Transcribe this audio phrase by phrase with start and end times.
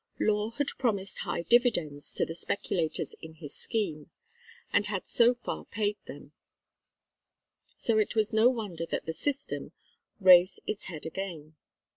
[0.19, 4.09] Law had promised high dividends to the speculators in his scheme,
[4.73, 6.31] and had so far paid them;
[7.75, 9.73] so it was no wonder that "The System"
[10.19, 11.55] raised its head again.